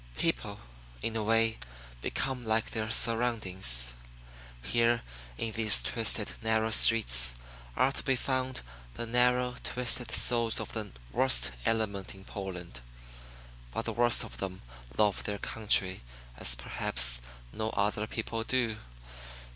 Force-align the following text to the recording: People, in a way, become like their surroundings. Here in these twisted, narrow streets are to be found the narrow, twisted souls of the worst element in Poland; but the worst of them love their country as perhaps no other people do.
People, 0.17 0.61
in 1.03 1.15
a 1.15 1.21
way, 1.23 1.59
become 2.01 2.43
like 2.43 2.71
their 2.71 2.89
surroundings. 2.89 3.93
Here 4.63 5.03
in 5.37 5.51
these 5.51 5.79
twisted, 5.83 6.33
narrow 6.41 6.71
streets 6.71 7.35
are 7.75 7.91
to 7.91 8.01
be 8.01 8.15
found 8.15 8.61
the 8.95 9.05
narrow, 9.05 9.57
twisted 9.63 10.09
souls 10.09 10.59
of 10.59 10.73
the 10.73 10.89
worst 11.11 11.51
element 11.67 12.15
in 12.15 12.25
Poland; 12.25 12.81
but 13.71 13.85
the 13.85 13.93
worst 13.93 14.23
of 14.23 14.37
them 14.37 14.63
love 14.97 15.23
their 15.25 15.37
country 15.37 16.01
as 16.35 16.55
perhaps 16.55 17.21
no 17.53 17.69
other 17.69 18.07
people 18.07 18.43
do. 18.43 18.77